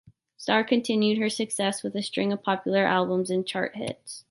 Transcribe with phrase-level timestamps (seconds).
[0.35, 4.19] Starr continued her success with a string of popular albums and chart hits.